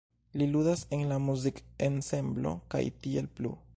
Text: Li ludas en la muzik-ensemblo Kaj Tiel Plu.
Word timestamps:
Li 0.41 0.45
ludas 0.53 0.79
en 0.97 1.03
la 1.11 1.19
muzik-ensemblo 1.27 2.55
Kaj 2.75 2.83
Tiel 3.05 3.29
Plu. 3.41 3.53